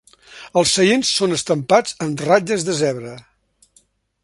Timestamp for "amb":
2.07-2.25